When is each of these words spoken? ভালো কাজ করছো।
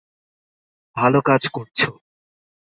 ভালো 0.97 1.19
কাজ 1.21 1.43
করছো। 1.47 1.89